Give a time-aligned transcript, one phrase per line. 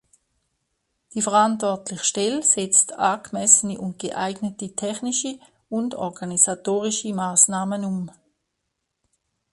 [1.13, 5.37] Die verantwortliche Stelle setzt angemessene und geeignete technische
[5.69, 8.11] und organisatorische Maßnahmen um.